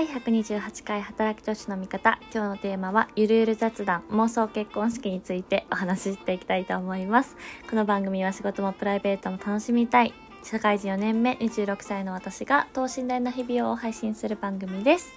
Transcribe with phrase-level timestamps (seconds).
[0.00, 2.18] 第128回働き女子の味方。
[2.32, 7.36] 今日のテーマはゆるゆる雑談妄想結婚式についてお話ししていきたいと思います。
[7.68, 10.14] この番組は仕事もプライベートも楽しみたい。
[10.42, 15.12] 社会人4年目26歳の私が等身大な日々を配信する番組です。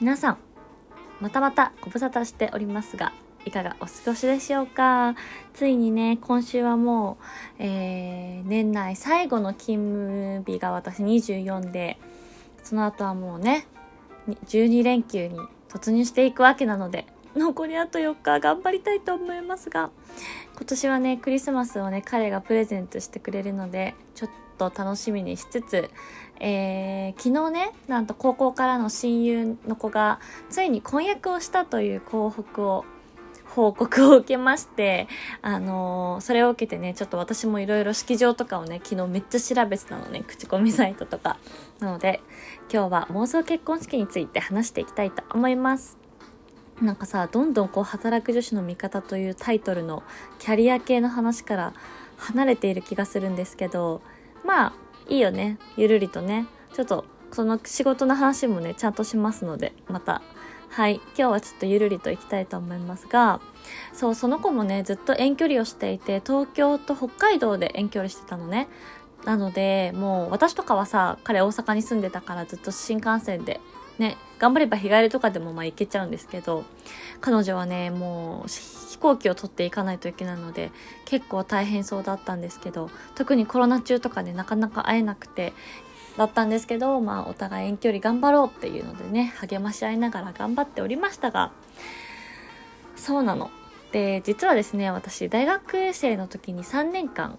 [0.00, 0.38] 皆さん
[1.20, 3.12] またまたご無沙汰しておりますが
[3.44, 5.14] いかがお過ごしでしょうか？
[5.52, 7.16] ついにね、今週はも
[7.60, 11.96] う、えー、年内最後の勤務日が私24で、
[12.64, 13.68] その後はもうね、
[14.28, 15.38] 12連休に
[15.68, 17.06] 突入していくわけなので、
[17.36, 19.90] 残りあと4日頑張りたいと思いますが、
[20.56, 25.90] 今年はね、クリスマスをね、彼がプレゼントしてくれるので、ちょっと楽しみにしつつ、
[26.40, 32.84] えー、昨日ね、なんと高校からの親友の子が、ついに婚約をしたという幸福を
[33.54, 35.06] 報告を受けまして、
[35.40, 41.38] あのー、それを受けてね、ちょっと私もいろいろ式場とかをね、昨日めっちゃ調べてたのね、口コミサイトとか。
[41.78, 42.20] なので、
[42.72, 45.98] 今日は妄想結婚式について話していきたいと思います。
[46.82, 50.02] なんかさ、どんどんこう、働く女子の味方というタイトルの
[50.40, 51.74] キャリア系の話から
[52.16, 54.02] 離れている気がするんですけど、
[54.44, 54.72] まあ、
[55.08, 55.58] いいよね。
[55.76, 56.46] ゆるりとね。
[56.72, 60.22] ちょっと、その仕事の話もね、ちゃんとしますので、また
[60.74, 60.96] はい。
[60.96, 63.40] 今日はちょっとゆるりと行きたいと思いますが、
[63.92, 68.66] そう、その子もね、ずっと遠距離をしていて、東京と北海道で遠距離してたのね。
[69.24, 73.60] なので、もう私とかはさ、彼大阪に住んでたからずっと新幹線で、
[74.00, 76.64] ね、頑張れば日帰りとかでもまあ行けちゃうんですけど、
[77.20, 80.72] 彼女はね、もう飛行機を取っていかないといけないので、
[81.04, 85.52] 結構大変そうだったんですけど、特にコロナ中とかね、なかなか会えなくて、
[86.16, 91.52] だったんですけど、まあ、お互い遠距離頑張ろうっていうのでね、励まし合いながら頑張っておりましたが、
[92.96, 93.50] そうなの。
[93.92, 97.38] で、実はですね、私、大学生の時に3年間、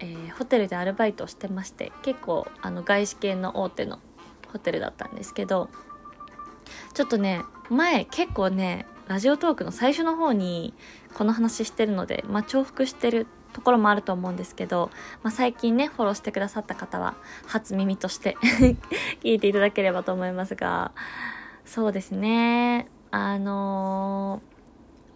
[0.00, 4.00] えー、ホテルでアルバイトをしてまして、結構、あの、外資系の大手の
[4.52, 5.70] ホテルだったんですけど、
[6.94, 10.74] ちょっとね、前結構ね、ラジオトークの最初の方に
[11.14, 14.90] この話してるので、まあ、重複してるところもあると思うんですけど、
[15.22, 17.14] まあ、最近ね、フォローしてくださった方は、
[17.46, 18.36] 初耳として
[19.22, 20.92] 聞いていただければと思いますが、
[21.64, 24.40] そうですね、あの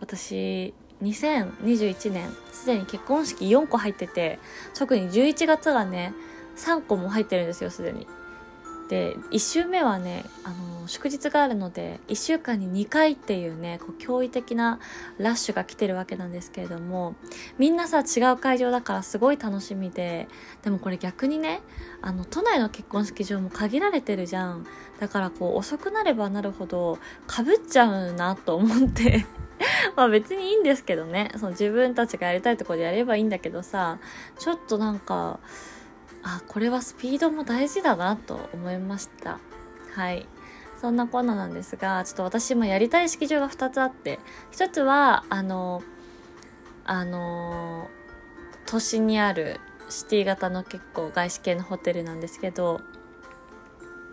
[0.00, 4.38] ー、私、2021年、すでに結婚式4個入ってて、
[4.74, 6.14] 特に11月がね、
[6.56, 8.06] 3個も入ってるんですよ、すでに。
[8.92, 14.80] で1週目はねあの祝日があるので1週間に2回っていうねこう驚異的な
[15.16, 17.14] ラッシュが来てるわけなんですけれども
[17.56, 20.28] みんなさ違う会場だからすごい楽しみで
[20.60, 21.62] でもこれ逆にね
[22.02, 24.66] あの都内の結婚式場も限られてるじゃん。
[25.00, 29.26] だからこう遅くなればなるほどかぶっちゃうなと思って
[29.96, 31.30] まあ別にいいんですけどね。
[31.38, 33.98] その自分たちがやりたいとこでやればいいんだけどさ
[34.38, 35.40] ちょっとなんか
[36.22, 39.38] あこれはスピードも大事だなと思いました。
[39.94, 40.26] はい。
[40.82, 44.18] そんなこんななんですがちょっと私もやりたい式場が2つあって
[44.50, 45.80] 1つはあの
[46.84, 47.88] あの
[48.66, 52.80] 都心にあるシティ型の結構外資系のホテルなんですけど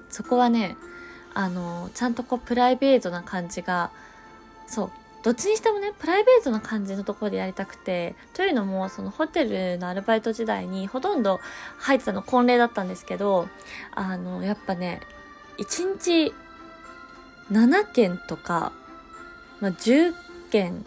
[0.10, 0.78] そこはね
[1.34, 3.90] あのちゃんとこうプライベートな感じが
[4.68, 4.92] そう
[5.22, 11.40] どっちにしてもね、プライベートな感じのところでやりたくて、というのも、そのホテルのアルバイト時代にほとんど
[11.78, 13.50] 入ってたの婚礼だったんですけど、
[13.92, 15.02] あの、やっぱね、
[15.58, 16.34] 1日
[17.52, 18.72] 7件とか、
[19.60, 20.14] まあ、10
[20.52, 20.86] 件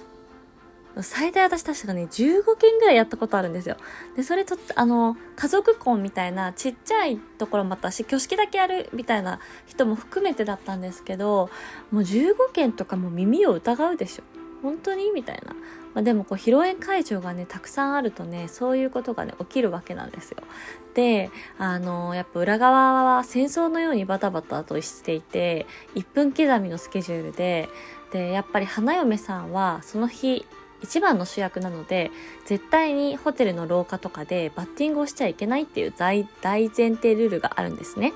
[1.01, 3.77] 最大私確かね、15件ぐらいやったことあるんですよ。
[4.17, 11.49] で、それと、あの、家族婚みたいなちっちゃいところも私、挙式だけやるみたいな人も含めてだったんですけど、
[11.91, 14.23] もう15件とかも耳を疑うでしょ。
[14.63, 15.11] 本当に？
[15.11, 15.55] みたいな。
[15.95, 20.39] まあ、でもこう披露宴会場がねたくさんあるとねそういうことがね起きるわけなんですよ。
[20.95, 27.69] であのやっぱ裏側は戦争のようにバタバタとしていて1分刻みのスケジュールで
[28.13, 30.47] でやっぱり花嫁さんはその日
[30.83, 32.11] 一番の主役なので
[32.45, 38.13] 絶対にホテルの廊下とかでバッティングをしちゃいけないっていう大前提ルールがあるんですね。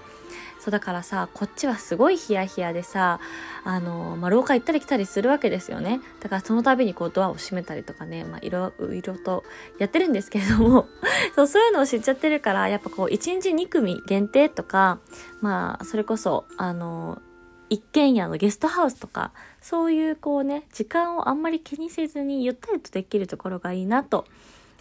[0.67, 3.21] そうだからさ、こっちはすごいヒヤヒヤでさ、
[3.63, 6.01] あの、まあ、廊下行ったり来たりするわけですよね。
[6.19, 9.45] だからその度にこうドアを閉めたりとかね、まあ、いろいろと
[9.79, 10.89] やってるんですけれども、
[11.37, 14.99] そう、そういうのを知っちゃってるから、やっぱこう、1日2組限定とか、
[15.41, 17.23] まあ、それこそ、あの、
[17.69, 24.25] 一軒家のゲストハウスとか、そういうこうね、時間をあんまり気にせずにゆったりとできるところがいいなと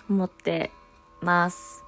[0.10, 0.72] 思って
[1.22, 1.84] ます。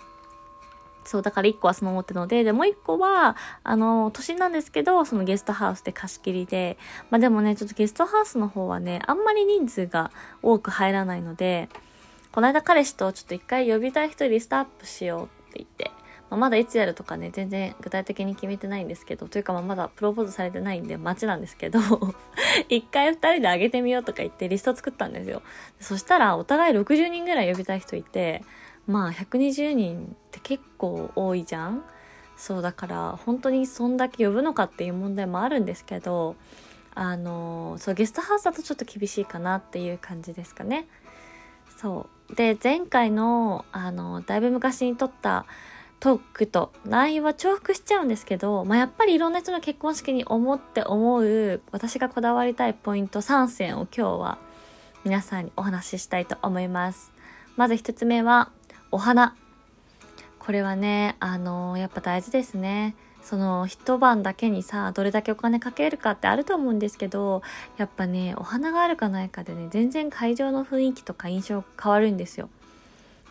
[1.07, 6.77] そう、だから1個はその思ってので、で、もう1個は、あの、都心なんですけど、そのゲストハウスで貸し切りで、
[7.09, 10.11] まあでもね、ちょっとゲストハウスの方はね、あんまり人数が
[10.41, 11.69] 多く入らないので、
[12.33, 15.91] この間彼氏とちょっと一回呼びたい人リストアップしようって言って、
[16.29, 21.79] まあ、まだいつやるとかね、全然具体的に決めてないんですけど、というかまあまだプロポーズされてないんで待ちなんですけど、
[22.69, 25.41] 一回二人であげてみようとか言ってリスト作ったんですよ。
[25.79, 28.43] そしたらお互い60人ぐらい呼びたい人いて、
[28.87, 31.83] まあ120人って結構多いじゃん
[32.37, 36.35] そうだから本当にそんだけ呼ぶのかっていう問題もあるんですけど
[36.95, 40.87] あのそうゲストハウスだとちょっと厳しいかなっていう感じですかね。
[41.77, 45.45] そうで前回のあのだいぶ昔に撮った
[45.99, 54.37] トークと内容は重複しちゃうんですけど、まあ、やっぱりいろんな人の結婚式に思って思う私がこだわりたいポイント3選を今日は
[55.03, 57.11] 皆さんにお話ししたいと思います。
[57.55, 58.51] まず1つ目は
[58.91, 59.35] お花。
[60.37, 62.95] これはね、あのやっぱ大事ですね。
[63.27, 67.41] その一晩だけにさどれだけお金かけるかってあると思うんですけど
[67.75, 72.49] やっぱねお花があるかないかでね全然会場の雰囲気とか印象変わるんですよ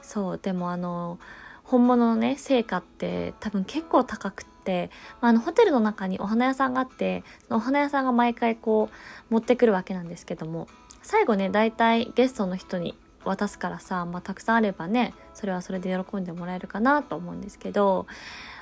[0.03, 1.19] そうでもあの
[1.67, 4.91] 本物のね成果って多分結構高くって、
[5.21, 8.89] まあ、あのホテルの中にお花屋さんがあってお花屋さんが毎回こ
[9.31, 10.69] う持ってくるわけなんですけども
[11.03, 18.07] 最後ね大体ゲストの人に渡すからさ、まあ、たくさんあればねそれはそれで喜んでもらえるかなと思うんですけど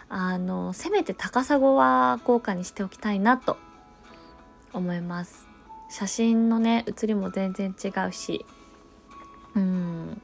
[0.09, 3.59] あのせめて高砂は豪華にしておきたいなと
[4.73, 5.49] 思います。
[5.89, 8.45] 写真のね写りも全然違うし。
[9.55, 10.21] うん。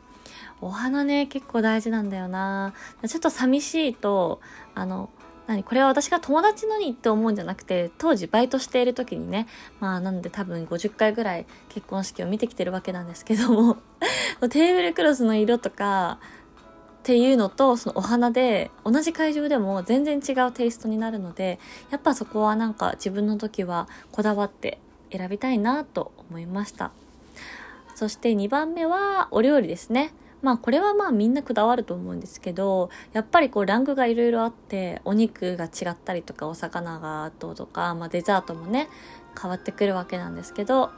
[0.61, 2.75] お花ね結構大事なんだよな。
[3.07, 4.41] ちょっと寂しいと
[4.75, 5.11] あの
[5.51, 9.49] 何これは私が友達のにって思うんじゃなくて当時バイトしている時にね
[9.81, 13.77] まあなんで多分50回ぐらい結婚式を見てきてるわけなんですけども
[14.51, 16.21] テーブルクロスの色とか
[17.01, 21.59] っていうのとそのお花で同じ会場でも全然違うテイストになるので
[21.91, 24.79] やっぱそこはなんか自分の時はこだわって
[25.11, 26.93] 選びたいなと思いました。
[27.97, 30.13] そして2番目はお料理ですね。
[30.43, 38.89] まあこれはまあみんなこだわると思うんですけどやっぱりこうランクがいろいろあってお肉が違ったりとかお魚がどうとか、まあ、デザートもね
[39.41, 40.91] 変わってくるわけなんですけど、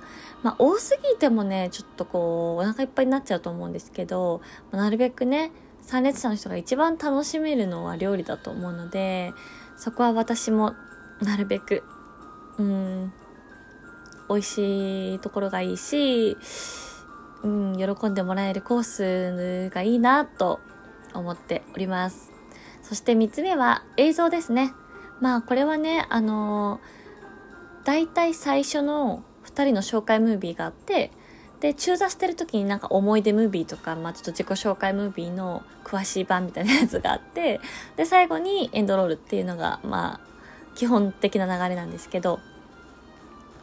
[0.42, 4.40] まあ、多すぎてもねちょっとこうお腹いっぱいになっちゃうと思うんですけど、
[4.70, 5.52] なるべくね
[5.82, 9.32] 参列者の人が一番楽しめるのは料理だと思うので
[9.76, 10.74] そこは私も
[11.20, 11.82] なるべく
[12.58, 13.12] うん
[14.28, 16.36] 美味しいところがいいし、
[17.42, 18.82] うん、喜んでもらえるコー
[19.68, 20.60] スがいいなと
[21.14, 22.32] 思っております。
[22.82, 24.74] そして3つ目は映像ですね。
[25.20, 26.80] まあこれはねあの
[27.84, 31.10] 大体最初の2人の紹介ムービーがあって
[31.60, 37.60] で中座してる時になんか思い出ムービーとか、まあ、ちょっと自己紹介ムービーの詳しい版みたいなやつがあって
[37.96, 40.20] で最後にエンドロールっていうのがまあ
[40.74, 42.40] 基本的な流れなんですけど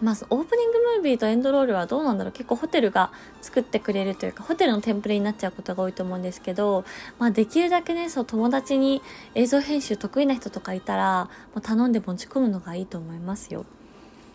[0.01, 3.11] まずオープニングムービーとエンドロールはどうなんだろう結構ホテルが
[3.41, 6.85] 作ってくれるというかホテルのテンプレになっちゃうことが多いと思うんですけど、
[7.17, 9.01] まあ、できるだけねそう友達に
[9.35, 13.65] 映像編集得意な人とかいたら、まあ、頼んで持ち込むのがいいと思いますよ。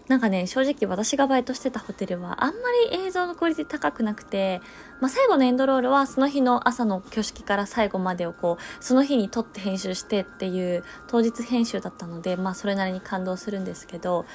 [0.08, 4.60] なんかね、正直私がバイトしてたホテルはあんまり映像のクオリティ高くなくて、
[5.00, 14.26] まあ、最後のエンドロールはその日の朝の挙式から最後までをこう、その日に撮って編集してっていう当日編集だったので、まあそれなりに感動するんですけど、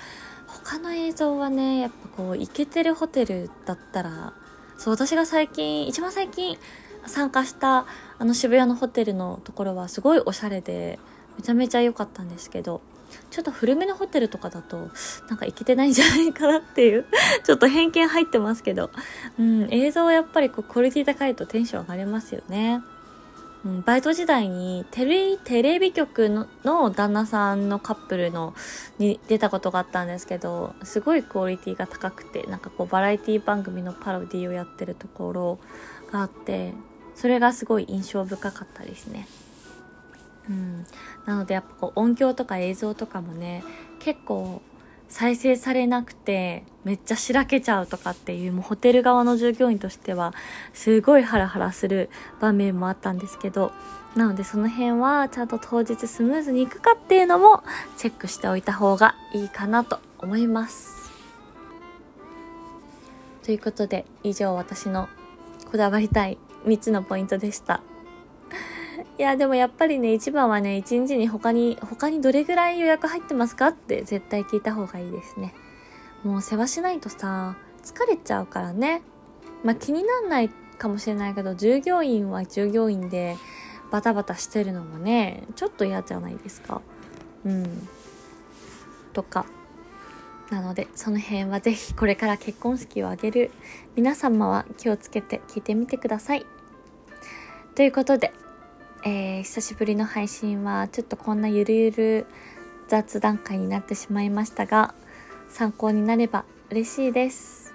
[0.64, 4.34] 他の映像はね、やっぱこう、イケてるホテルだったら、
[4.78, 6.58] そう、私が最近、一番最近
[7.06, 7.86] 参加した
[8.18, 11.00] あの渋谷のホテルのところはすごいおしゃれで、
[11.38, 12.82] めちゃめちゃ良かったんですけど、
[13.32, 14.90] ちょっと古めのホテルとかだと、
[15.30, 17.06] なんか行けてないんじゃないかなっていう
[17.44, 18.92] ちょっと偏見入ってますけど、
[19.40, 22.82] うん、映像はやっぱりこう、クオリティ高いとテンション上がりますよね。
[23.66, 28.54] うん、バイト時代にテレテレビ局のの旦那さんのカップルの
[29.00, 35.60] に出たことがあったんですけどすごいクオリティが高くてなんかこうバラエティ番組のパロディをやってるところ
[36.12, 36.74] があって
[37.16, 39.28] それがすごい印象深かったですね。
[40.50, 40.86] うん、
[41.26, 43.64] なのでやっぱこう音響とか映像とかもね
[44.00, 44.62] 結構
[45.10, 50.34] 再生されなくてめっちゃしらけちゃうとかっていうもうホテル側の従業員としては
[50.74, 53.72] すごいハラハラする場面もあったんですけど
[54.16, 57.64] なのでその辺はちゃんと当日スムーズにいくかっていうのも
[57.98, 61.12] チェックしておいた方がいいかなと思います。
[63.44, 65.10] ということで以上私の
[65.72, 67.82] こだわりたい3つのポイントでした。
[69.20, 75.54] いや、でもやっぱりね、一番はね、一日に他に、他にどれぐらい予約入ってますかって絶対聞いた方がいいですね。
[76.24, 79.02] もう世話しないとさ、疲れちゃうからね。
[79.66, 83.36] まあ気になんないかもしれないけど、従業員は従業員で
[83.92, 86.82] バタバタしてるのもね、ちょっと嫌じゃないですか。
[87.44, 87.90] うん。
[89.12, 89.46] とか。
[90.50, 93.52] なので、その辺はぜひこれから結婚式を挙げる
[93.98, 96.46] 皆様は気をつけて聞いてみてください。
[97.76, 98.32] ということで、
[99.04, 102.26] えー、久しぶりの配信はちょっとこんなゆるゆる
[102.90, 104.94] 雑談会になってしまいましたが
[105.48, 107.74] 参考になれば嬉しいです。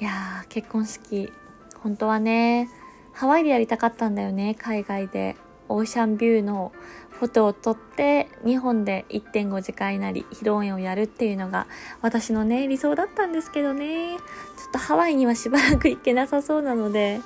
[0.00, 1.32] いやー結婚式
[1.80, 2.68] 本当はね
[3.12, 5.36] ハワイでやりたかったんだよね海外で。
[5.68, 6.72] オーシャンビューの
[7.10, 11.66] フォトを撮って日本で1.5次会なり披露宴をやるっていうのが
[12.00, 14.16] 私のね理想だったんですけどね。
[14.16, 17.20] ちょっとハワイにはしばらく行けなさそうなので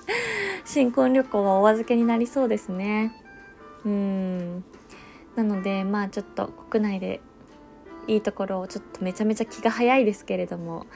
[0.64, 3.12] 新婚旅行はお預けになりそうですね。
[3.85, 4.64] うん。
[5.37, 7.21] なのでまあちょっと国内で
[8.07, 10.87] いいところをちょっとめちゃめちゃ気が早いですけれども。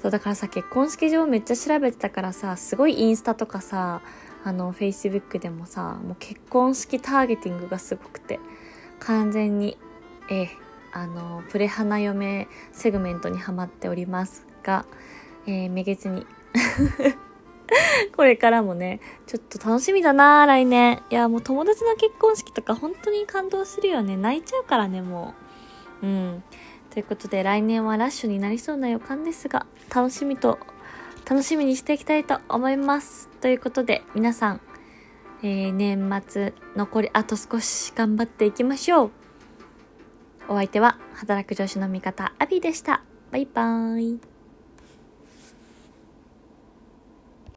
[0.00, 4.00] そうだからさ結婚式場めっちゃ調べてたからさすごいインスタとかさ
[4.42, 8.40] あの、Facebook でもさ、もう結婚式ターゲティングがすごくて、
[8.98, 9.76] 完全に、
[10.30, 10.48] え
[10.92, 14.86] あの、プレ花嫁セグメントにはまっておりますが、
[15.46, 16.26] えー、めげずに。
[18.16, 21.02] これからもね、ちょっと楽しみだな来年。
[21.10, 24.16] いや、もう友達の結婚式とか本当に感動するよね。
[24.16, 25.34] 泣いちゃうからね、も
[26.02, 26.06] う。
[26.06, 26.44] うん。
[26.90, 30.58] ということで、来年はラッシュになりそうな予感ですが、楽しみと
[31.28, 33.28] 楽しみにしていきたいと思います。
[33.40, 34.60] ということで、皆さん、
[35.42, 39.10] えー、年末残りあと少し頑張っていきましょう。
[40.48, 43.04] お相手は、働く女子の味方、アビーでした。
[43.30, 44.29] バイバーイ。